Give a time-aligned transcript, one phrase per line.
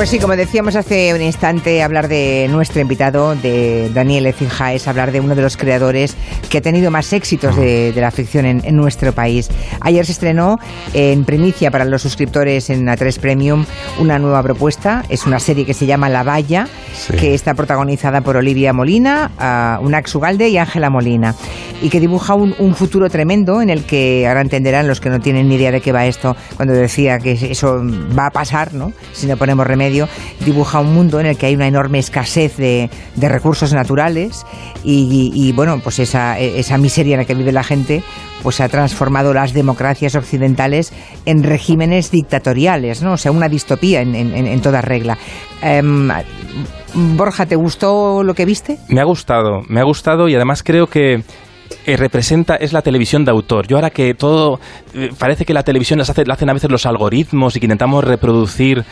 [0.00, 4.88] Pues sí, como decíamos hace un instante, hablar de nuestro invitado, de Daniel Ecija, es
[4.88, 6.16] hablar de uno de los creadores
[6.48, 9.50] que ha tenido más éxitos de, la ficción en, nuestro país.
[9.82, 10.58] Ayer se estrenó
[10.94, 13.66] en primicia para los suscriptores en A3 Premium
[13.98, 15.04] una nueva propuesta.
[15.10, 16.66] Es una serie que se llama La Valla,
[17.18, 21.34] que está protagonizada por Olivia Molina, uh, Unax Ugalde y Ángela Molina.
[21.82, 25.20] Y que dibuja un, un futuro tremendo en el que ahora entenderán los que no
[25.20, 27.82] tienen ni idea de qué va esto, cuando decía que eso
[28.18, 28.92] va a pasar, ¿no?
[29.12, 29.89] Si no ponemos remedio
[30.44, 34.44] dibuja un mundo en el que hay una enorme escasez de, recursos naturales
[34.82, 38.02] y, bueno, pues esa, esa miseria en la que vive la gente
[38.42, 40.92] pues ha transformado las democracias occidentales
[41.26, 43.12] en regímenes dictatoriales, ¿no?
[43.12, 45.18] O sea, una distopía en, toda regla.
[45.62, 46.08] Em,
[46.94, 48.78] Borja, ¿te gustó lo que viste?
[48.88, 51.22] Me ha gustado, me ha gustado y además creo que
[51.86, 53.66] eh, representa es la televisión de autor.
[53.66, 54.60] Yo ahora que todo
[54.94, 57.66] eh, parece que la televisión las hace, la hacen a veces los algoritmos y que
[57.66, 58.84] intentamos reproducir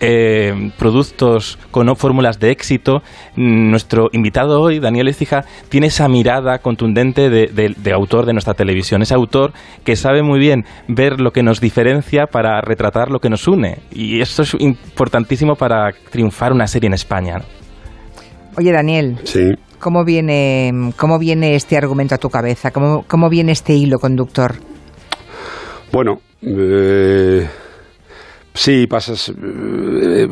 [0.00, 3.02] eh, productos con fórmulas de éxito,
[3.36, 9.02] mm, nuestro invitado hoy, Daniel Ecija, tiene esa mirada contundente de, autor de nuestra televisión.
[9.02, 9.52] Ese autor
[9.84, 13.78] que sabe muy bien ver lo que nos diferencia para retratar lo que nos une.
[13.90, 17.38] Y esto es importantísimo para triunfar una serie en España.
[18.58, 19.18] Oye, Daniel.
[19.24, 19.52] Sí.
[19.78, 22.70] ¿Cómo viene, cómo viene este argumento a tu cabeza?
[22.70, 24.54] ¿Cómo, cómo viene este hilo conductor?
[25.92, 27.46] Bueno, eh,
[28.54, 29.30] sí, pasas.
[29.30, 30.26] Eh,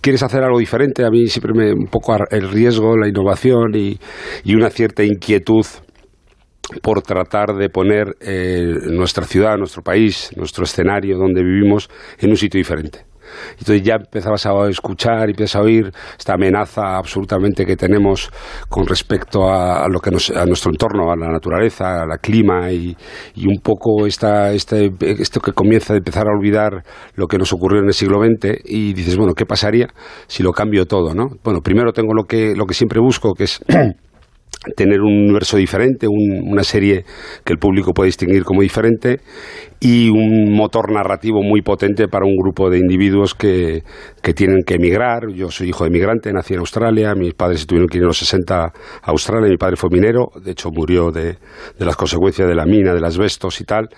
[0.00, 1.04] quieres hacer algo diferente.
[1.04, 3.98] A mí siempre me un poco el riesgo, la innovación y,
[4.44, 5.66] y una cierta inquietud
[6.82, 12.36] por tratar de poner eh, nuestra ciudad, nuestro país, nuestro escenario donde vivimos en un
[12.36, 13.09] sitio diferente.
[13.52, 18.30] Entonces ya empezabas a escuchar y empiezas a oír esta amenaza absolutamente que tenemos
[18.68, 22.96] con respecto a, lo que a nuestro entorno, a la naturaleza, al clima y,
[23.46, 26.82] un poco esta, este, esto que comienza a empezar a olvidar
[27.14, 29.88] lo que nos ocurrió en el siglo XX y dices, bueno, ¿qué pasaría
[30.26, 31.14] si lo cambio todo?
[31.14, 31.28] ¿no?
[31.42, 33.60] Bueno, primero tengo lo que, lo que siempre busco, que es
[34.76, 37.04] tener un universo diferente, una serie
[37.44, 39.20] que el público puede distinguir como diferente
[39.80, 43.82] y un motor narrativo muy potente para un grupo de individuos que,
[44.22, 45.32] que tienen que emigrar.
[45.34, 48.64] Yo soy hijo de emigrante, nací en Australia, mis padres tuvieron que en los 60
[48.64, 48.72] a
[49.04, 51.38] Australia, mi padre fue minero, de hecho murió de,
[51.78, 53.88] de las consecuencias de la mina, de las vestos y tal,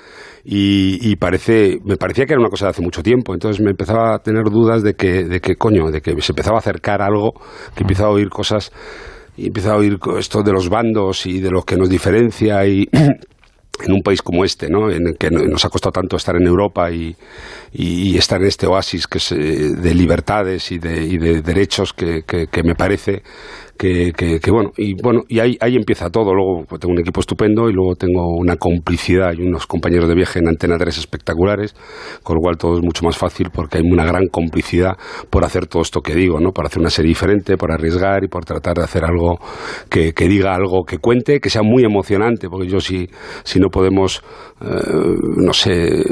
[0.44, 3.70] y, y, parece, me parecía que era una cosa de hace mucho tiempo, entonces me
[3.70, 7.02] empezaba a tener dudas de que, de que coño, de que se empezaba a acercar
[7.02, 7.32] algo,
[7.74, 8.72] que empezaba a oír cosas
[9.36, 12.88] y empieza a oír esto de los bandos y de lo que nos diferencia y
[12.92, 14.90] en un país como este, ¿no?
[14.90, 17.16] en el que nos ha costado tanto estar en Europa y,
[18.16, 22.22] estar en este oasis que es, eh, de libertades y de, y de derechos que,
[22.24, 23.22] que, que me parece
[23.76, 26.34] que, bueno, y bueno, y ahí, ahí empieza todo.
[26.34, 30.14] Luego pues, tengo un equipo estupendo y luego tengo una complicidad y unos compañeros de
[30.14, 31.74] viaje en Antena 3 espectaculares,
[32.22, 34.96] con lo cual todo es mucho más fácil porque hay una gran complicidad
[35.30, 36.52] por hacer todo esto que digo, ¿no?
[36.52, 39.38] Para hacer una serie diferente, por arriesgar y por tratar de hacer algo
[39.88, 43.08] que, que diga algo que cuente, que sea muy emocionante, porque yo si,
[43.44, 44.22] si no podemos,
[44.62, 46.02] no sé,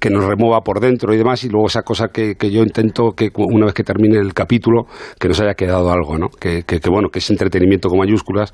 [0.00, 3.12] que nos remueva por dentro y demás, y luego esa cosa que, que yo intento
[3.16, 4.84] que una vez que termine el capítulo,
[5.18, 6.28] que nos haya quedado algo, ¿no?
[6.28, 8.52] Que, que, bueno, que es entretenimiento con mayúsculas,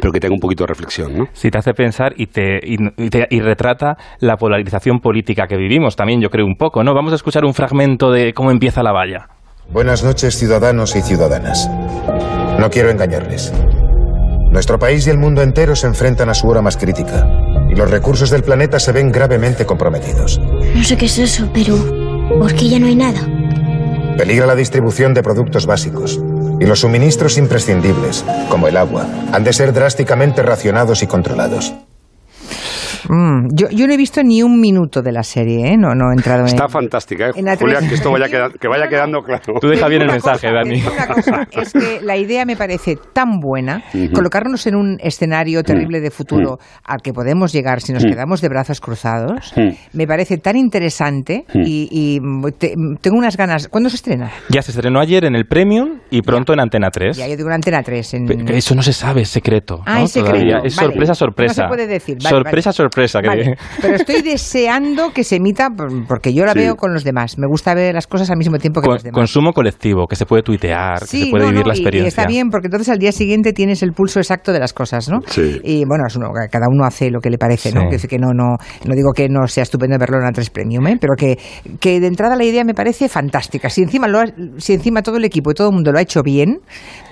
[0.00, 1.26] pero que tenga un poquito de reflexión, ¿no?
[1.32, 6.28] Sí, te hace pensar y te, y, retrata la polarización política que vivimos también, yo
[6.28, 6.94] creo, un poco, ¿no?
[6.94, 9.28] Vamos a escuchar un fragmento de cómo empieza la valla.
[9.70, 11.70] Buenas noches, ciudadanos y ciudadanas.
[12.58, 13.52] No quiero engañarles.
[14.50, 17.26] Nuestro país y el mundo entero se enfrentan a su hora más crítica
[17.72, 20.38] y los recursos del planeta se ven gravemente comprometidos.
[20.74, 21.74] No sé qué es eso, pero
[22.38, 23.20] ¿por qué ya no hay nada?
[24.18, 26.20] Peligra la distribución de productos básicos
[26.60, 31.72] y los suministros imprescindibles, como el agua, han de ser drásticamente racionados y controlados.
[33.08, 35.76] Mm, yo, yo, no he visto ni un minuto de la serie, ¿eh?
[35.76, 37.56] No, no he entrado Está fantástica, ¿eh?
[37.58, 39.54] Julia, que esto vaya, que vaya quedando claro.
[39.60, 40.82] Tú deja bien el mensaje, Dani.
[40.82, 43.82] Una cosa, es que la idea me parece tan buena,
[44.14, 48.48] colocarnos en un escenario terrible de futuro al que podemos llegar si nos quedamos de
[48.48, 49.52] brazos cruzados,
[49.92, 52.20] me parece tan interesante y,
[53.00, 53.68] tengo unas ganas...
[53.68, 54.30] ¿Cuándo se estrena?
[54.48, 57.16] Ya se estrenó ayer en el Premium y pronto en Antena 3.
[57.16, 58.14] Ya, yo digo en Antena 3.
[58.14, 58.48] En...
[58.48, 59.80] eso no se sabe, es secreto.
[59.86, 60.64] Ah, es secreto.
[60.64, 61.62] Es sorpresa, sorpresa.
[61.62, 62.20] No se puede decir.
[62.20, 65.68] sorpresa, sorpresa pero estoy deseando que se emita
[66.08, 67.38] porque yo la veo con los demás.
[67.38, 69.14] Me gusta ver las cosas al mismo tiempo que los demás.
[69.14, 72.06] Consumo colectivo, que se puede tuitear, que se puede vivir la experiencia.
[72.06, 75.08] Y está bien porque entonces al día siguiente tienes el pulso exacto de las cosas,
[75.08, 75.18] ¿no?
[75.36, 76.04] Y bueno,
[76.50, 77.82] cada uno hace lo que le parece, ¿no?
[77.88, 80.96] Que, no, no, no digo que no sea estupendo verlo en A3 Premium, ¿eh?
[81.00, 81.38] pero que,
[81.80, 83.68] que de entrada la idea me parece fantástica.
[83.70, 84.20] Si encima, lo
[84.58, 86.60] si encima todo el equipo y todo el mundo lo ha hecho bien,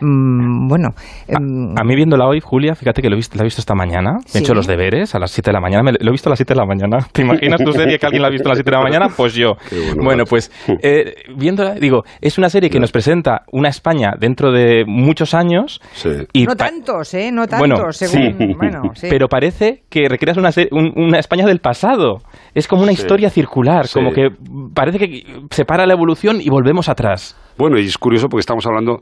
[0.00, 0.88] mm, bueno.
[1.28, 3.60] A, em, a, mí viéndola hoy, Julia, fíjate que lo he visto, la he visto
[3.60, 6.08] esta mañana, he hecho los deberes a las 7 de la mañana mañana, me, lo
[6.08, 7.06] he visto a las 7 de la mañana.
[7.12, 9.08] ¿Te imaginas tu serie que alguien la ha visto a las 7 de la mañana?
[9.16, 9.54] Pues yo.
[10.02, 10.50] Bueno, pues
[10.82, 15.80] eh, viéndola, digo, es una serie que nos presenta una España dentro de muchos años.
[16.32, 17.30] Y no tantos, ¿eh?
[17.32, 18.56] No tantos, según.
[18.58, 19.06] Bueno, sí.
[19.08, 22.18] Pero parece que recreas una, una España del pasado.
[22.54, 24.28] Es como una historia circular, como que
[24.74, 27.36] parece que separa la evolución y volvemos atrás.
[27.56, 29.00] Bueno, y es curioso porque estamos hablando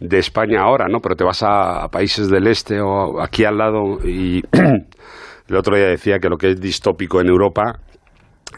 [0.00, 1.00] de España ahora, ¿no?
[1.00, 4.42] Pero te vas a, países del este o aquí al lado y
[5.48, 7.80] el otro día decía que lo que es distópico en Europa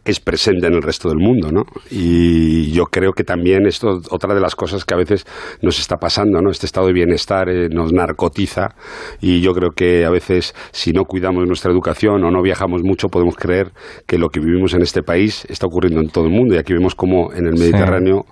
[0.05, 1.64] es presente en el resto del mundo, ¿no?
[1.90, 5.26] Y yo creo que también esto, otra de las cosas que a veces
[5.62, 6.50] nos está pasando, ¿no?
[6.50, 8.75] Este estado de bienestar eh, nos narcotiza
[9.20, 13.08] y yo creo que a veces si no cuidamos nuestra educación o no viajamos mucho
[13.08, 13.73] podemos creer
[14.06, 16.73] que lo que vivimos en este país está ocurriendo en todo el mundo y aquí
[16.73, 18.25] vemos como en el Mediterráneo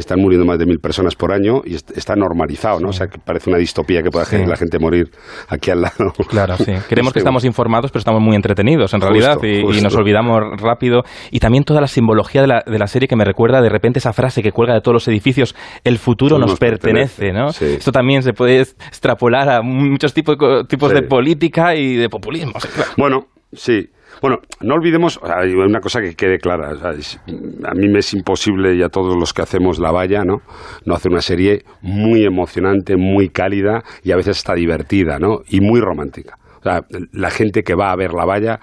[0.00, 2.90] están muriendo más de mil personas por año y está normalizado, ¿no?
[2.90, 5.10] O sea, que parece una distopía que pueda la gente morir
[5.48, 6.12] aquí al lado.
[6.28, 6.72] Claro, sí.
[6.88, 11.02] Creemos que estamos informados, pero estamos muy entretenidos, en realidad, y, nos olvidamos rápido.
[11.30, 13.98] Y también toda la simbología de la, de la, serie que me recuerda de repente
[13.98, 15.54] esa frase que cuelga de todos los edificios,
[15.84, 17.48] el futuro nos, pertenece, ¿no?
[17.48, 20.36] Esto también se puede extrapolar a muchos tipos,
[20.68, 22.52] tipos de política y de populismo.
[22.96, 23.88] Bueno, sí.
[24.20, 28.82] Bueno, no olvidemos, hay una cosa que quede clara, a mí me es imposible y
[28.82, 30.38] a todos los que hacemos la valla, ¿no?
[30.84, 35.38] No hacer una serie muy emocionante, muy cálida y a veces está divertida, ¿no?
[35.48, 36.36] Y muy romántica.
[36.58, 36.80] O sea,
[37.12, 38.58] la gente que va a ver la valla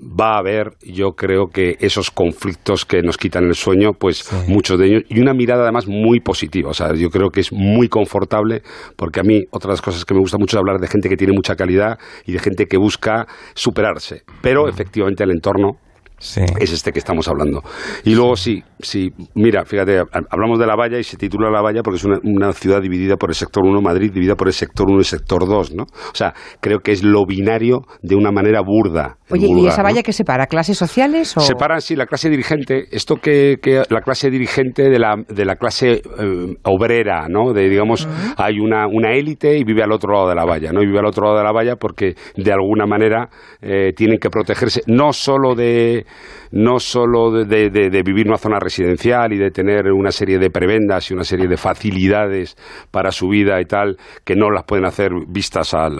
[0.00, 4.78] va a haber, yo creo que esos conflictos que nos quitan el sueño, pues muchos
[4.78, 6.70] de ellos, y una mirada además muy positiva.
[6.70, 8.62] O sea, yo creo que es muy confortable,
[8.96, 11.32] porque a mí, otras cosas que me gusta mucho es hablar de gente que tiene
[11.32, 14.22] mucha calidad y de gente que busca superarse.
[14.42, 15.78] Pero efectivamente el entorno
[16.20, 17.62] es este que estamos hablando.
[18.04, 21.82] Y luego sí, sí, mira, fíjate, hablamos de La Valla y se titula La Valla
[21.82, 24.96] porque es una, ciudad dividida por el sector 1, Madrid dividida por el sector 1
[24.96, 25.84] y el sector 2, ¿no?
[25.84, 29.16] O sea, creo que es lo binario de una manera burda.
[29.30, 30.46] Oye, ¿y esa valla qué separa?
[30.46, 31.40] ¿Clases sociales o...?
[31.40, 35.56] Separa, sí, la clase dirigente, esto que, que la clase dirigente de la, de la
[35.56, 37.52] clase eh, obrera, ¿no?
[37.52, 40.82] De, digamos, hay una, una élite y vive al otro lado de la valla, ¿no?
[40.82, 43.28] Y vive al otro lado de la valla porque de alguna manera
[43.60, 46.06] eh, tienen que protegerse no solo de
[46.52, 51.10] no solo de, vivir en una zona residencial y de tener una serie de prebendas
[51.10, 52.56] y una serie de facilidades
[52.90, 55.96] para su vida y tal, que no las pueden hacer vistas al,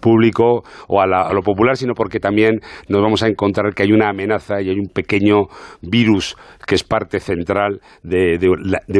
[0.00, 2.53] público o a, lo popular, sino porque también
[2.88, 5.46] nos vamos a encontrar que hay una amenaza y hay un pequeño
[5.82, 6.36] virus
[6.66, 8.38] que es parte central de,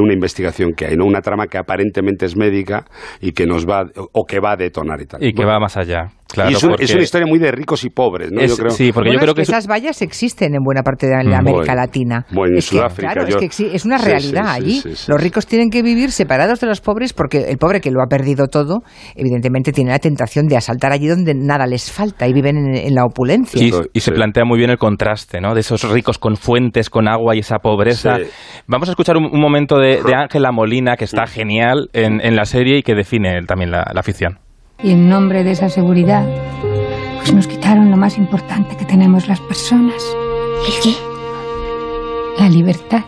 [0.01, 1.05] una investigación que hay, ¿no?
[1.05, 2.85] Una trama que aparentemente es médica
[3.21, 5.25] y que nos va, o que va a detonar y tal.
[5.25, 6.11] Y que va más allá.
[6.35, 8.45] Claro, y es, una historia muy de ricos y pobres, ¿no?
[8.45, 8.71] yo creo.
[8.71, 12.27] Sí, porque yo creo que, esas vallas existen en buena parte de la América Latina.
[12.33, 13.13] Bueno, en Sudáfrica.
[13.13, 14.83] claro, es que es una realidad allí.
[14.85, 18.07] los ricos tienen que vivir separados de los pobres porque el pobre que lo ha
[18.09, 18.83] perdido todo,
[19.15, 23.05] evidentemente tiene la tentación de asaltar allí donde nada les falta y viven en, la
[23.05, 23.61] opulencia.
[23.93, 25.55] y se plantea muy bien el contraste, ¿no?
[25.55, 28.17] De esos ricos con fuentes, con agua y esa pobreza.
[28.67, 32.83] Vamos a escuchar un, momento de Ángela Molina que está genial en, la serie y
[32.83, 34.39] que define también la, la ficción.
[34.85, 36.29] Y en nombre de esa seguridad,
[37.17, 39.95] pues nos quitaron lo más importante que tenemos las personas.
[40.67, 40.95] ¿El qué?
[42.39, 43.01] La libertad.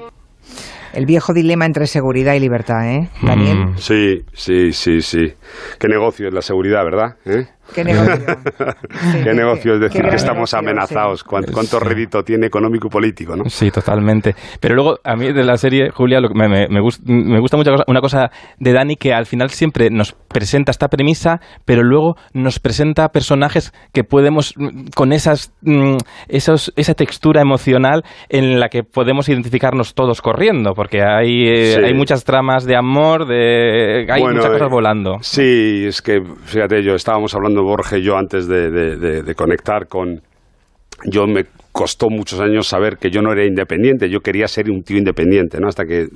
[0.94, 3.58] El viejo dilema entre seguridad y libertad, ¿eh, Daniel?
[3.58, 3.76] Mm.
[3.76, 5.34] Sí, sí, sí, sí.
[5.78, 7.16] Qué negocio es la seguridad, ¿verdad?
[7.26, 7.46] ¿Eh?
[7.74, 8.26] ¿Qué negocio?
[9.24, 11.24] ¿Qué negocio es decir que estamos amenazados?
[11.24, 13.36] ¿Cuánto, rédito tiene económico y político?
[13.36, 13.44] ¿no?
[13.48, 14.34] Sí, totalmente.
[14.60, 18.96] Pero luego, a mí de la serie, Julia, me, gusta, mucho una cosa de Dani
[18.96, 24.54] que al final siempre nos presenta esta premisa, pero luego nos presenta personajes que podemos,
[24.94, 25.96] con esas, mm,
[26.28, 31.94] esos, esa textura emocional en la que podemos identificarnos todos corriendo, porque hay, eh, hay
[31.94, 35.16] muchas tramas de amor, de, hay muchas cosas eh, volando.
[35.20, 40.22] Sí, es que, fíjate, yo estábamos hablando Borges yo antes de, conectar con...
[41.04, 41.44] Yo me
[41.76, 45.60] costó muchos años saber que yo no era independiente, yo quería ser un tío independiente,
[45.60, 45.68] ¿no?
[45.68, 46.06] Hasta que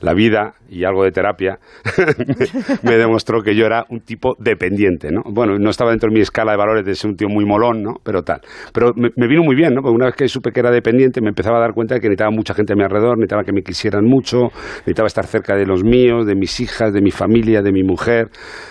[0.00, 1.60] la vida y algo de terapia
[2.82, 5.22] me demostró que yo era un tipo dependiente, ¿no?
[5.30, 7.84] Bueno, no estaba dentro de mi escala de valores de ser un tío muy molón,
[7.84, 7.94] ¿no?
[8.02, 8.40] Pero tal.
[8.72, 9.80] Pero me, vino muy bien, ¿no?
[9.80, 12.08] Porque una vez que supe que era dependiente, me empezaba a dar cuenta de que
[12.08, 15.66] necesitaba mucha gente a mi alrededor, necesitaba que me quisieran mucho, necesitaba estar cerca de
[15.66, 18.26] los míos, de mis hijas, de mi familia, de mi mujer,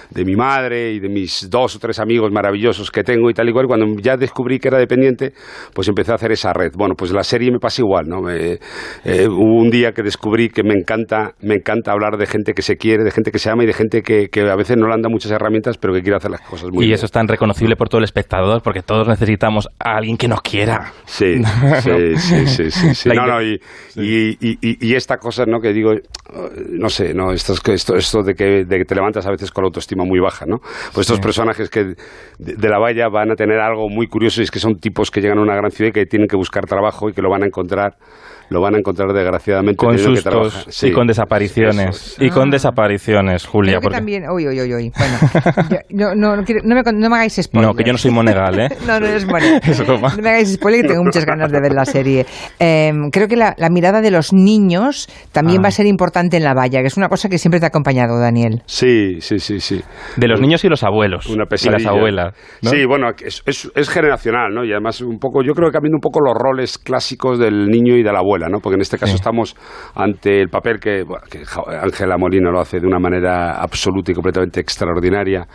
[0.09, 3.47] de mi madre y de mis dos o tres amigos maravillosos que tengo y tal
[3.47, 3.67] y cual.
[3.67, 5.31] Cuando ya descubrí que era dependiente,
[5.73, 6.71] pues empecé empecé a hacer esa red.
[6.75, 8.21] Bueno, pues la serie me pasa igual, ¿no?
[8.21, 8.59] Me-
[9.05, 12.61] eh, hubo un día que descubrí que me encanta, me encanta hablar de gente que
[12.61, 14.87] se quiere, de gente que se ama y de gente que, que a veces no
[14.87, 16.95] le han dado muchas herramientas, pero que quiere hacer las cosas muy y bien.
[16.95, 20.41] eso es tan reconocible por todo el espectador, porque todos necesitamos a alguien que nos
[20.41, 20.91] quiera.
[21.05, 21.41] Sí,
[21.81, 23.09] sí, sí, sí, sí, sí.
[23.19, 23.59] No, no, y,
[23.95, 25.59] y, y- y- y esta cosa, ¿no?
[25.59, 25.91] Que digo,
[26.71, 27.31] no sé, ¿no?
[27.31, 30.19] Esto, esto, esto de, que, de que te levantas a veces con la autoestima muy
[30.19, 30.57] baja, ¿no?
[30.93, 31.95] Pues estos personajes que de,
[32.37, 35.19] de la valla van a tener algo muy curioso y es que son tipos que
[35.21, 37.43] llegan a una gran ciudad y que tienen que buscar trabajo y que lo van
[37.43, 37.97] a encontrar,
[38.49, 40.63] lo van a encontrar desgraciadamente Con teniendo que sustos trabajar.
[40.67, 42.15] y Sí, con desapariciones.
[42.19, 43.71] Y con desapariciones, Julia.
[43.73, 44.23] Creo que porque- también.
[44.29, 44.91] Uy, uy, uy, uy.
[44.97, 47.69] Bueno, yo- no, no, no, quiero- no me, no me hagáis spoiler.
[47.69, 48.69] No, que yo no soy monegal, ¿eh?
[48.87, 49.45] No, no es bueno.
[49.63, 50.15] Es broma.
[50.15, 52.25] No me hagáis spoiler que tengo muchas ganas de ver la serie.
[52.59, 55.63] Eh, creo que la, la mirada de los niños también Ah.
[55.63, 57.69] va a ser importante en la valla, que es una cosa que siempre te ha
[57.69, 58.61] acompañado, Daniel.
[58.65, 59.81] Sí, sí, sí, sí.
[60.17, 61.27] De los niños y los abuelos.
[61.27, 61.77] Una y pesadilla.
[61.77, 62.33] las abuelas.
[62.61, 62.69] ¿no?
[62.69, 64.63] Sí, bueno, es, es- es generacional, ¿no?
[64.63, 67.95] Y además un poco, yo creo que cambiando un poco los roles clásicos del niño
[67.95, 68.59] y de la abuela, ¿no?
[68.59, 69.15] Porque en este caso Sí.
[69.15, 69.55] estamos
[69.95, 71.03] ante el papel que,
[71.81, 75.47] Ángela Molina lo hace de una manera absoluta y completamente extraordinaria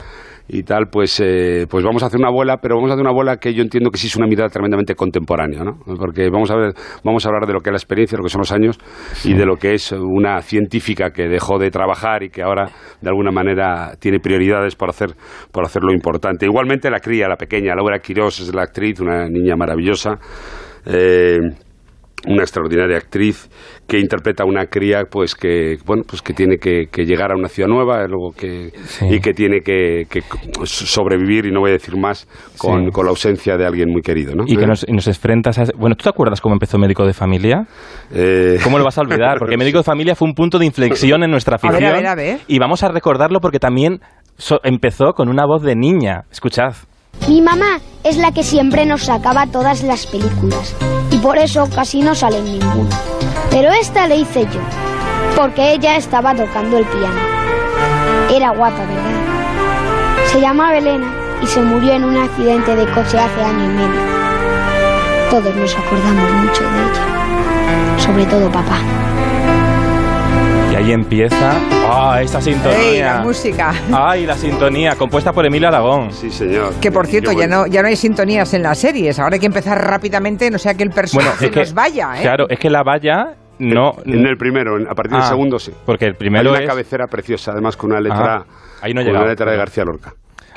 [0.47, 3.12] y tal, pues, eh, pues vamos a hacer una abuela, pero vamos a hacer una
[3.12, 5.79] abuela que yo entiendo que sí es una mirada tremendamente contemporánea, ¿no?
[5.99, 8.25] Porque vamos a ver, vamos a hablar de lo que es la experiencia, de lo
[8.25, 8.79] que son los años
[9.25, 12.67] y de lo que es una científica que dejó de trabajar y que ahora
[13.00, 15.14] de alguna manera tiene prioridades por hacer,
[15.50, 16.45] por hacer lo importante.
[16.45, 20.19] Igualmente la cría, la pequeña, Laura Quirós es la actriz, una niña maravillosa.
[20.87, 21.38] eh,
[22.26, 23.49] una extraordinaria actriz
[23.87, 27.37] que interpreta a una cría pues que bueno pues que tiene que, que llegar a
[27.37, 29.07] una ciudad nueva eh, luego que Sí.
[29.11, 30.23] y que tiene que, que
[30.64, 32.26] sobrevivir y no voy a decir más
[32.59, 32.90] con, Sí.
[32.93, 34.45] con la ausencia de alguien muy querido ¿no?
[34.47, 35.64] Y que nos, y nos enfrentas a...
[35.76, 37.66] Bueno, ¿tú te acuerdas cómo empezó Médico de Familia?
[38.12, 39.38] eh, ¿Cómo lo vas a olvidar?
[39.38, 41.93] Porque Médico de Familia fue un punto de inflexión en nuestra A ver, afición.
[41.93, 42.40] a ver, a ver.
[42.49, 44.00] Y vamos a recordarlo porque también
[44.38, 46.23] so- empezó con una voz de niña.
[46.31, 46.75] Escuchad.
[47.28, 50.75] Mi mamá es la que siempre nos sacaba todas las películas
[51.25, 52.95] por eso casi no sale en ninguna.
[53.50, 54.61] Pero esta le hice yo,
[55.35, 57.19] porque ella estaba tocando el piano.
[58.31, 60.26] Era guapa, ¿verdad?
[60.31, 61.11] Se llama Elena
[61.43, 64.02] y se murió en un accidente de coche hace año y medio.
[65.31, 68.76] Todos nos acordamos mucho de ella, sobre todo papá.
[70.75, 71.52] Y ahí empieza...
[71.88, 72.81] ¡Ah, esa sintonía!
[72.81, 73.73] ¡Ey, la música!
[73.93, 74.97] ¡Ay, la sintonía!
[74.97, 76.11] Compuesta por Emilio Aragón.
[76.11, 79.21] sí señor Que por cierto, ya no, ya no hay sintonías en las series.
[79.21, 81.61] Ahora hay que empezar rápidamente, no sea que el Bueno, personaje es que...
[81.61, 82.23] nos vaya, ¿eh?
[82.23, 83.93] Claro, es que la valla no...
[84.04, 86.66] en el primero a partir del Ah, segundo sí Porque el hay primero una es...
[86.69, 88.45] cabecera preciosa además con una letra Ah,
[88.83, 90.12] ahí no una letra de García Lorca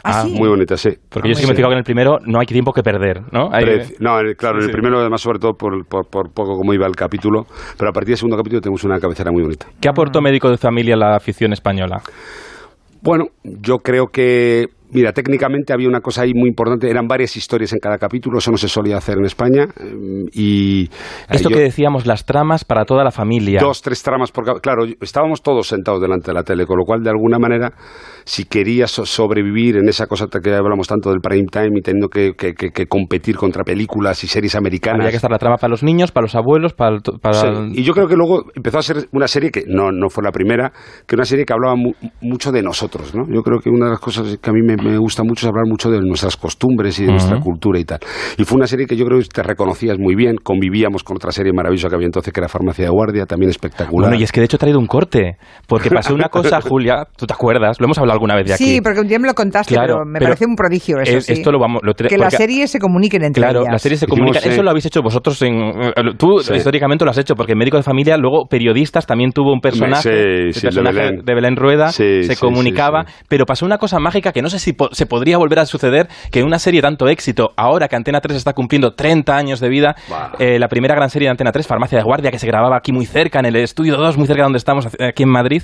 [0.10, 0.32] ¿Ah, Ah, sí?
[0.38, 2.40] muy bonita sí Porque yo sí que me he fijado que en el primero no
[2.40, 3.50] hay tiempo que perder, ¿no?
[3.52, 3.66] Hay-
[4.00, 4.72] No, en el- claro, en el Sí.
[4.74, 7.46] primero, además, sobre todo por, por, por poco como iba el capítulo,
[7.78, 9.68] pero a partir del segundo capítulo tenemos una cabecera muy bonita.
[9.82, 12.02] ¿Qué aportó Médico de Familia a la afición española?
[13.02, 17.74] Bueno, yo creo que, mira, técnicamente había una cosa ahí muy importante, eran varias historias
[17.74, 20.90] en cada capítulo, eso no se solía hacer en España, eh, y...
[21.30, 23.60] Esto yo- que decíamos, las tramas para toda la familia.
[23.62, 27.02] Dos, tres tramas por Claro, estábamos todos sentados delante de la tele, con lo cual,
[27.04, 27.74] de alguna manera,
[28.24, 32.08] si querías so- sobrevivir en esa cosa que hablamos tanto del prime time y teniendo
[32.08, 35.00] que, que- que- que competir contra películas y series americanas...
[35.02, 36.98] Había que estar la trama para los niños, para los abuelos, para...
[37.34, 40.24] Sí, Y yo creo que luego empezó a ser una serie que no, no fue
[40.24, 40.72] la primera,
[41.06, 43.24] que una serie que hablaba mu- mucho de nosotros, ¿no?
[43.28, 45.50] Yo creo que una de las cosas que a mí me, me gusta mucho es
[45.50, 48.00] hablar mucho de nuestras costumbres y de nuestra cultura y tal.
[48.38, 51.32] Y fue una serie que yo creo que te reconocías muy bien, convivíamos con otra
[51.32, 54.10] serie maravillosa que había entonces que era Farmacia de Guardia, también espectacular.
[54.10, 57.06] Bueno, y es que de hecho he traído un corte, porque pasó una cosa, Julia,
[57.18, 57.80] ¿tú te acuerdas?
[57.80, 58.64] Lo hemos hablado alguna vez de aquí.
[58.64, 61.22] Sí, porque un día me lo contaste, Claro, pero me pero, parece un prodigio eso,
[61.22, 61.34] sí.
[61.34, 61.82] Esto lo vamos...
[61.84, 63.74] Lo que las series se comuniquen entre Claro, ellas.
[63.74, 64.44] las series se comunican.
[64.44, 65.54] eh, Eso lo habéis hecho vosotros en.
[65.56, 66.54] eh, Tú Sí.
[66.56, 70.02] históricamente lo has hecho, porque en Médico de Familia, luego periodistas también tuvo un personaje.
[70.02, 71.56] Sí, el sí, de personaje Belén.
[71.56, 73.04] Rueda Sí, se sí, comunicaba.
[73.06, 73.26] sí, sí.
[73.28, 76.08] Pero pasó una cosa mágica que no sé si po- se podría volver a suceder:
[76.32, 79.70] que una serie de tanto éxito, ahora que Antena 3 está cumpliendo 30 años de
[79.70, 80.32] vida, Bah.
[80.40, 82.92] eh, la primera gran serie de Antena 3, Farmacia de Guardia, que se grababa aquí
[82.92, 85.64] muy cerca, en el estudio 2, muy cerca de donde estamos, aquí en Madrid.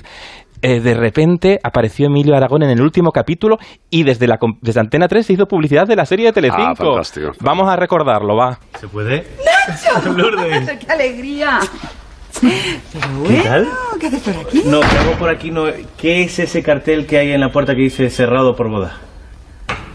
[0.62, 3.58] eh, de repente apareció Emilio Aragón en el último capítulo
[3.90, 6.64] y desde, la, desde Antena 3 se hizo publicidad de la serie de Telecinco.
[6.70, 7.32] Ah, fantástico.
[7.40, 8.58] Vamos a recordarlo, va.
[8.80, 9.26] ¿Se puede?
[9.68, 10.16] ¡Nacho!
[10.86, 11.58] ¡Qué alegría!
[13.28, 13.68] ¿Qué tal?
[14.00, 14.62] ¿Qué haces por aquí?
[14.66, 15.64] No, que hago por aquí no.
[15.96, 18.98] ¿Qué es ese cartel que hay en la puerta que dice cerrado por boda?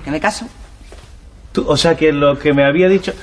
[0.04, 0.46] Que me caso.
[1.52, 3.14] Tú, o sea que lo que me había dicho.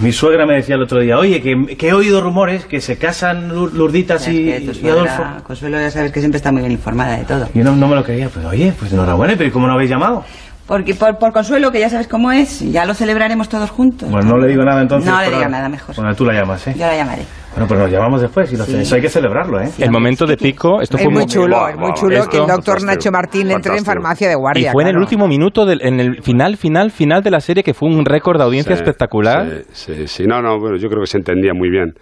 [0.00, 2.96] Mi suegra me decía el otro día, oye, que, que he oído rumores que se
[2.96, 5.22] casan Lur- Lurditas y, Es que tu y Adolfo.
[5.46, 7.46] Consuelo, ya sabes que siempre está muy bien informada de todo.
[7.52, 9.90] Yo no, no me lo creía, pues oye, pues enhorabuena, pero ¿y cómo no habéis
[9.90, 10.24] llamado?
[10.66, 14.08] Porque por, por Consuelo, que ya sabes cómo es, ya lo celebraremos todos juntos.
[14.10, 15.10] Bueno, no le digo nada entonces.
[15.10, 15.94] No le diga nada, mejor.
[15.94, 16.74] Bueno, tú la llamas, ¿eh?
[16.78, 17.22] Yo la llamaré.
[17.52, 19.68] Bueno, pues nos llamamos después y lo eso hay que celebrarlo, ¿eh?
[19.78, 22.46] El momento de pico, esto Es fue muy chulo, es muy chulo esto- que el
[22.46, 24.72] doctor fantástico, Nacho Martín entre en farmacia de Y guardia.
[24.72, 27.74] fue en el último minuto, del, en el final, final, final de la serie que
[27.74, 29.64] fue un récord de audiencia Sí, espectacular.
[29.72, 30.24] Sí, sí, sí.
[30.26, 31.92] No, no, bueno, yo creo que se entendía muy bien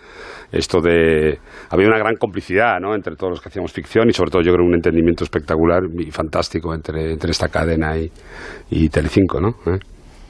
[0.53, 1.39] esto de...
[1.71, 4.53] Había una gran complicidad, ¿no?, entre todos los que hacíamos ficción y sobre todo yo
[4.53, 8.11] creo un entendimiento espectacular y fantástico entre, entre esta cadena y,
[8.71, 9.49] y Telecinco, ¿no?
[9.67, 9.79] ¿Eh?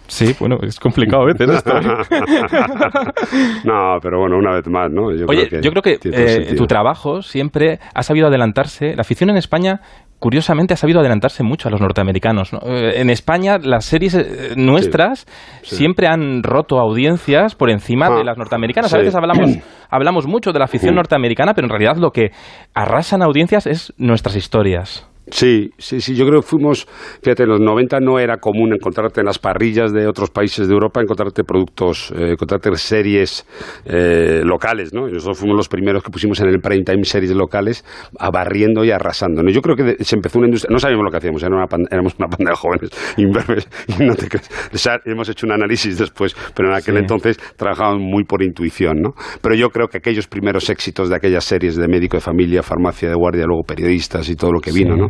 [0.08, 1.72] Sí, bueno, es complicado a veces esto.
[3.64, 5.14] no, pero bueno, una vez más, ¿no?
[5.14, 8.94] Yo Oye, yo creo que tiene todo el eh, tu trabajo siempre ha sabido adelantarse.
[8.94, 9.80] La afición en España,
[10.18, 12.52] curiosamente, ha sabido adelantarse mucho a los norteamericanos.
[12.54, 12.60] ¿no?
[12.64, 15.26] Eh, en España, las series eh, nuestras
[15.62, 15.76] sí.
[15.76, 18.92] siempre han roto audiencias por encima Ah, de las norteamericanas.
[18.94, 19.58] A veces hablamos,
[19.90, 20.96] hablamos mucho de la afición Mm.
[20.96, 22.30] norteamericana, pero en realidad lo que
[22.74, 25.06] arrasan audiencias es nuestras historias.
[25.30, 26.86] Sí, sí, sí, yo creo que fuimos,
[27.22, 30.74] fíjate, en los 90 no era común encontrarte en las parrillas de otros países de
[30.74, 33.46] Europa, encontrarte productos, eh, encontrarte series
[33.84, 35.08] eh, locales, ¿no?
[35.08, 37.84] Y Nosotros fuimos los primeros que pusimos en el prime time series locales,
[38.18, 39.50] abarriendo y arrasando, ¿no?
[39.50, 41.66] Yo creo que de- se empezó una industria, no sabíamos lo que hacíamos, era una
[41.66, 43.68] pan- éramos una banda de jóvenes imberbes,
[43.98, 47.00] y no te crees, o sea, hemos hecho un análisis después, pero en aquel Sí.
[47.00, 49.10] entonces trabajábamos muy por intuición, ¿no?
[49.42, 53.08] Pero yo creo que aquellos primeros éxitos de aquellas series de médico de familia, farmacia
[53.08, 55.00] de guardia, luego periodistas y todo lo que vino, Sí.
[55.00, 55.08] ¿no?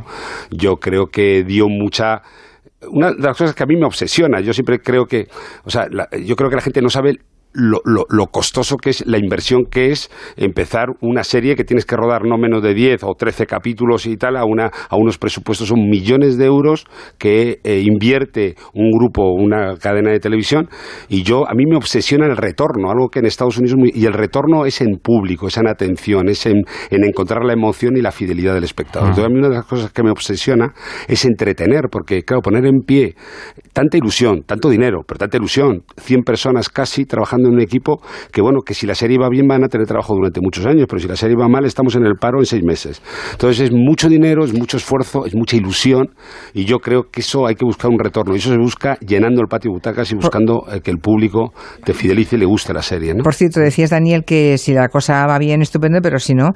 [0.50, 2.22] Yo creo que dio mucha
[2.90, 5.28] una de las cosas que a mí me obsesiona, yo siempre creo que,
[5.64, 7.18] o sea, la- yo creo que la gente no sabe
[7.58, 11.84] lo, lo- lo costoso que es, la inversión que es empezar una serie que tienes
[11.84, 15.18] que rodar no menos de 10 o 13 capítulos y tal, a, una, a unos
[15.18, 16.86] presupuestos, son millones de euros
[17.18, 20.68] que eh, invierte un grupo, una cadena de televisión,
[21.08, 24.06] y yo, a mí me obsesiona el retorno, algo que en Estados Unidos, muy- y
[24.06, 28.02] el retorno es en público, es en atención, es en, en encontrar la emoción y
[28.02, 29.08] la fidelidad del espectador.
[29.08, 30.72] Entonces, a mí una de las cosas que me obsesiona
[31.08, 33.14] es entretener, porque, claro, poner en pie
[33.72, 38.00] tanta ilusión, tanto dinero, pero tanta ilusión, 100 personas casi trabajando en un equipo
[38.32, 40.86] que, bueno, que si la serie va bien van a tener trabajo durante muchos años,
[40.88, 43.02] pero si la serie va mal estamos en el paro en seis meses.
[43.32, 46.10] Entonces es mucho dinero, es mucho esfuerzo, es mucha ilusión
[46.54, 49.40] y yo creo que eso hay que buscar un retorno y eso se busca llenando
[49.40, 51.52] el patio de butacas y buscando eh, que el público
[51.84, 53.22] te fidelice y le guste la serie, ¿no?
[53.22, 56.50] Por cierto, decías, Daniel, que si la cosa va bien, estupendo, pero si no,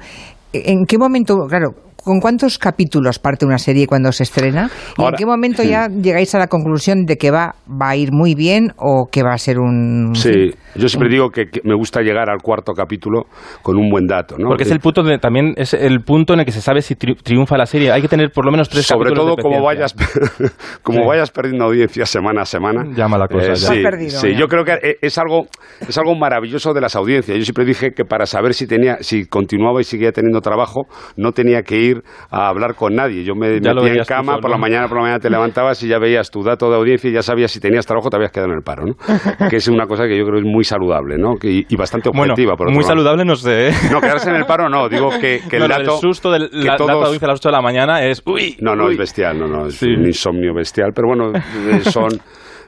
[0.53, 1.71] ¿en qué momento, claro,
[2.03, 4.69] con cuántos capítulos parte una serie cuando se estrena?
[4.97, 8.09] ¿Y en qué momento ya llegáis a la conclusión de que va, va a ir
[8.11, 10.11] muy bien o que va a ser un...
[10.15, 13.23] Sí, yo siempre digo que, que me gusta llegar al cuarto capítulo
[13.61, 14.47] con un buen dato, ¿no?
[14.49, 16.95] Porque es el punto de, también es el punto en el que se sabe si
[16.95, 17.91] tri- triunfa la serie.
[17.91, 19.93] Hay que tener por lo menos tres sobre capítulos todo de como vayas
[20.83, 21.07] como Sí.
[21.07, 23.55] vayas perdiendo audiencia semana a semana Llama la cosa, ya.
[23.55, 24.39] sí, perdido, sí, ya.
[24.39, 25.45] yo creo que e- es algo
[25.87, 29.25] es algo maravilloso de las audiencias yo siempre dije que para saber si tenía si
[29.25, 30.83] continuaba y seguía teniendo trabajo
[31.17, 31.92] no tenía que ir
[32.31, 34.41] a hablar con nadie yo me Ya metía en cama solo.
[34.41, 37.09] por la mañana por la mañana te levantabas y ya veías tu dato de audiencia
[37.09, 38.95] y ya sabías si tenías trabajo te habías quedado en el paro ¿no?
[39.49, 41.33] que es una cosa que yo creo es muy saludable ¿no?
[41.41, 42.93] Y, y bastante Bueno, objetiva por otro muy lado.
[42.95, 43.69] saludable no sé.
[43.69, 43.71] ¿eh?
[43.91, 46.57] no quedarse en el paro no digo que, que No, el dato susto del que
[46.57, 48.21] la, dato de audiencia a las 8 de la mañana es...
[48.25, 48.93] Uy, no, no, uy.
[48.93, 49.87] es bestial, no, no, es Sí.
[49.87, 52.09] un insomnio bestial, pero bueno, eh, son...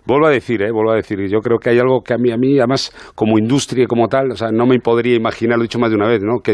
[0.05, 2.31] Vuelvo a decir, eh, vuelvo a decir, yo creo que hay algo que a mí,
[2.31, 5.63] a mí, además, como industria y como tal, o sea, no me podría imaginar, lo
[5.63, 6.41] he dicho más de una vez, ¿no?
[6.43, 6.53] Que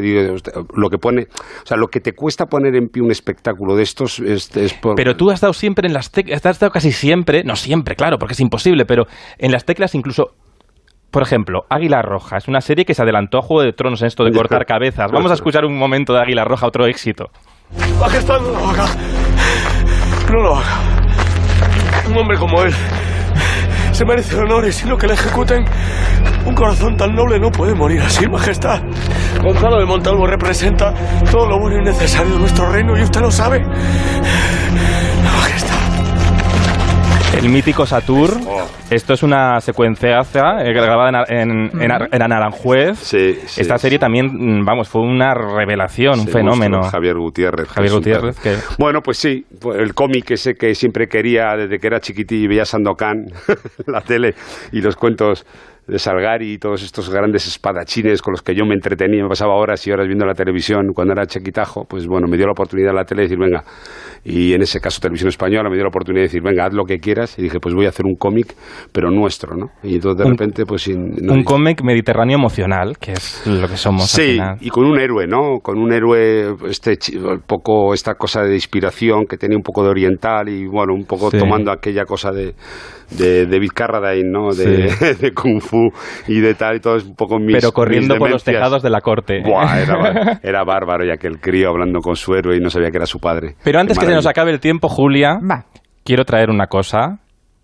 [0.73, 3.83] lo que pone, o sea, lo que te cuesta poner en pie un espectáculo de
[3.83, 4.95] estos es, es por...
[4.95, 8.17] Pero tú has estado siempre en las teclas, has estado casi siempre, no siempre, claro,
[8.17, 9.05] porque es imposible, pero
[9.37, 10.31] en las teclas incluso...
[11.11, 14.07] Por ejemplo, Águila Roja es una serie que se adelantó a Juego de Tronos en
[14.07, 15.11] esto de cortar cabezas.
[15.11, 17.25] Vamos a escuchar un momento de Águila Roja, otro éxito.
[17.99, 18.85] Majestad, no lo haga.
[20.31, 20.79] No lo haga.
[22.09, 22.73] Un hombre como él
[23.91, 25.65] se merece honores y lo que le ejecuten.
[26.45, 28.82] Un corazón tan noble no puede morir así, Majestad.
[29.41, 30.93] Gonzalo de Montalvo representa
[31.30, 33.63] todo lo bueno y necesario de nuestro reino y usted lo sabe.
[37.38, 38.32] El mítico Satur.
[38.89, 43.00] Esto es una secuenciaza eh, grabada en, en, en en Aranjuez.
[43.00, 44.02] Sí, sí, Esta serie sí.
[44.02, 46.84] también, mm, vamos, fue una revelación, un fenómeno.
[46.84, 47.70] Javier Gutiérrez.
[47.70, 51.88] Javier Gutiérrez, que- Bueno, pues sí, pues el cómic ese que siempre quería desde que
[51.88, 53.26] era chiquitillo y veía Sandokan
[53.88, 54.36] la tele
[54.72, 55.46] y los cuentos
[55.91, 59.56] de Salgari y todos estos grandes espadachines con los que yo me entretenía, me pasaba
[59.56, 62.93] horas y horas viendo la televisión cuando era chiquitajo, pues bueno, me dio la oportunidad
[62.95, 63.63] la tele de decir, venga,
[64.23, 66.86] y en ese caso Televisión Española me dio la oportunidad de decir, venga, haz lo
[66.86, 68.56] que quieras, y dije, pues voy a hacer un cómic,
[68.93, 69.67] pero nuestro, ¿no?
[69.84, 71.10] Y entonces de repente, pues sin...
[71.21, 74.58] no- un cómic mediterráneo emocional, que es lo que somos al Sí, final.
[74.62, 75.60] y con un héroe, ¿no?
[75.62, 76.97] Con un héroe, este
[77.45, 81.30] poco esta cosa de inspiración que tenía un poco de oriental y bueno, un poco
[81.32, 81.38] Sí.
[81.38, 82.54] tomando aquella cosa de
[83.12, 84.54] de David Carradine, ¿no?
[84.54, 85.89] De, de kung fu
[86.28, 88.82] y de tal y todo es un poco mis Pero corriendo mis por los tejados
[88.82, 89.41] de la corte.
[89.43, 92.97] Buah, era, era bárbaro y aquel crío hablando con su héroe y no sabía que
[92.97, 93.56] era su padre.
[93.63, 95.65] Pero antes que se nos acabe el tiempo, Julia, Va.
[96.04, 97.19] quiero traer una cosa.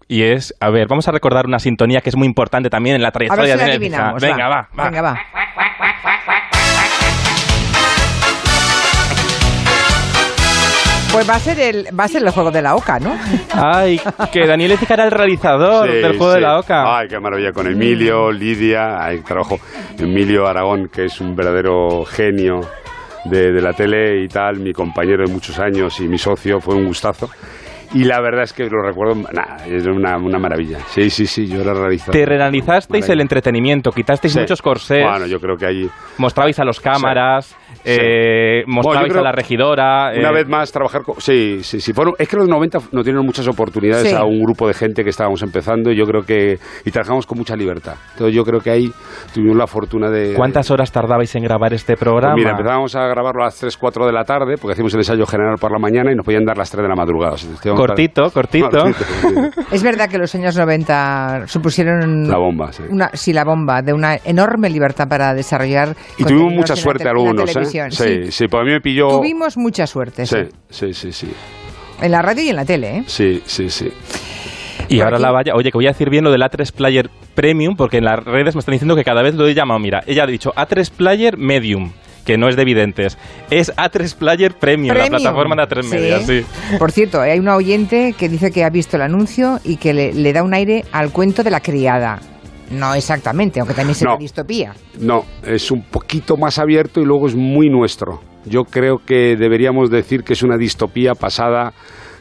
[0.09, 3.01] Y es, a ver, vamos a recordar una sintonía que es muy importante también en
[3.01, 4.21] la A ver trayectoria si la de adivinamos.
[4.21, 4.85] Venga, va, va.
[4.85, 5.17] Venga, va.
[11.11, 13.15] Pues va a ser el, va a ser el juego de la oca, ¿no?
[13.53, 13.99] Ay,
[14.31, 16.41] que Daniel Ecija era el realizador Sí, del juego de sí.
[16.43, 16.97] la Oca.
[16.99, 17.51] Ay, qué maravilla.
[17.53, 19.57] Con Emilio, Lidia, ahí trabajo.
[19.97, 22.59] Emilio Aragón, que es un verdadero genio
[23.25, 26.75] de, de la tele y tal, mi compañero de muchos años y mi socio, fue
[26.75, 27.29] un gustazo.
[27.93, 30.79] Y la verdad es que lo recuerdo, nada, es una, una maravilla.
[30.89, 32.11] Sí, sí, sí, yo era realizador.
[32.13, 34.39] Te realizasteis el entretenimiento, quitasteis Sí.
[34.41, 35.89] muchos corsés, Bueno, yo creo que ahí...
[36.17, 40.11] mostrabais a los cámaras, eh, Bueno, mostrabais creo- a la regidora.
[40.17, 41.19] Una eh, vez más trabajar con...
[41.19, 41.93] Sí, sí, sí.
[41.93, 44.15] Fueron, es que los 90 nos dieron muchas oportunidades Sí.
[44.15, 46.57] a un grupo de gente que estábamos empezando y yo creo que...
[46.85, 47.95] Y trabajamos con mucha libertad.
[48.13, 48.91] Entonces yo creo que ahí
[49.33, 50.33] tuvimos la fortuna de...
[50.33, 52.33] ¿Cuántas horas tardabais en grabar este programa?
[52.33, 54.99] Pues mira, empezábamos a grabarlo a las 3, 4 de la tarde, porque hacíamos el
[54.99, 57.33] ensayo general por la mañana y nos podían dar las 3 de la madrugada.
[57.33, 58.69] O sea, estábamos Cortito, para- cortito.
[58.69, 59.61] cortito.
[59.71, 62.83] Es verdad que los años 90 supusieron La bomba, sí.
[62.89, 65.95] una, sí, la bomba, de una enorme libertad para desarrollar.
[66.17, 67.55] Y tuvimos mucha suerte algunos.
[67.65, 67.91] Televisión.
[67.91, 69.07] Sí, sí, pues a mí me pilló...
[69.09, 70.35] Tuvimos mucha suerte, sí.
[70.69, 71.33] Sí, sí, sí, sí.
[72.01, 73.03] En la radio y en la tele, ¿eh?
[73.07, 73.91] Sí, sí, sí.
[74.89, 75.53] Y Por ahora aquí- la vaya.
[75.55, 78.55] Oye, que voy a decir bien lo del A3 Player Premium, porque en las redes
[78.55, 79.79] me están diciendo que cada vez lo he llamado.
[79.79, 81.91] Mira, ella ha dicho A3 Player Medium,
[82.25, 83.17] que no es de evidentes.
[83.49, 85.21] Es A3 Player Premium, la Premium.
[85.23, 86.45] plataforma de A3 Media, sí.
[86.79, 90.13] Por cierto, hay una oyente que dice que ha visto el anuncio y que le,
[90.13, 92.19] le da un aire al cuento de la criada.
[92.71, 94.17] No exactamente, aunque también será No.
[94.17, 94.73] distopía.
[94.99, 98.19] No, es un poquito más abierto y luego es muy nuestro.
[98.45, 101.73] Yo creo que deberíamos decir que es una distopía pasada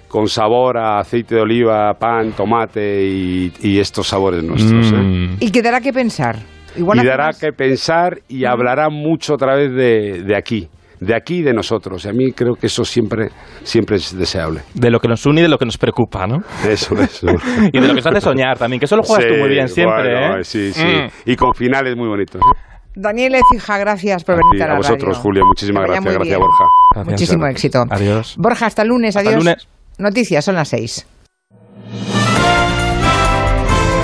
[0.09, 4.93] con sabor a aceite de oliva, pan, tomate y, y estos sabores nuestros.
[4.93, 4.97] ¿eh?
[4.97, 5.37] Mm.
[5.41, 6.37] Y que dará que pensar.
[6.77, 10.69] Igual y dará más- que pensar y hablará mucho otra vez de, de aquí,
[11.01, 12.05] de aquí y de nosotros.
[12.05, 13.31] Y a mí creo que eso siempre,
[13.63, 14.63] siempre es deseable.
[14.75, 16.39] De lo que nos une y de lo que nos preocupa, ¿no?
[16.69, 17.27] Eso, eso.
[17.73, 19.49] Y de lo que nos hace soñar también, que eso lo juegas tú Sí, muy
[19.49, 20.45] bien siempre, bueno, ¿eh?
[20.45, 20.85] Sí, sí.
[20.85, 21.31] Mm.
[21.31, 22.41] Y con finales muy bonitos.
[22.41, 22.77] ¿eh?
[22.95, 25.23] Daniel Fija, gracias por A venir ti, a la a vosotros, radio.
[25.23, 25.43] Julia.
[25.45, 26.15] Muchísimas gracias.
[26.15, 26.39] Gracias.
[26.39, 26.65] Borja.
[26.95, 27.13] Gracias.
[27.13, 27.85] Muchísimo éxito.
[27.91, 28.37] Adiós.
[28.39, 29.17] Borja, hasta el lunes.
[29.17, 29.45] Hasta Adiós.
[29.45, 29.69] lunes.
[29.99, 31.07] Noticias, son las seis.